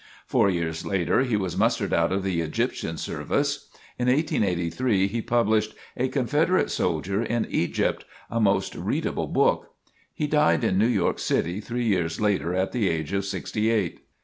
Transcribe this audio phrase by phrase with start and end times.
[0.25, 3.69] Four years later he was mustered out of the Egyptian service.
[3.99, 9.75] In 1883 he published "A Confederate Soldier in Egypt," a most readable book.
[10.11, 13.99] He died in New York city three years later at the age of sixty eight.